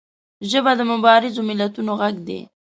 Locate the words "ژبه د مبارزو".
0.49-1.41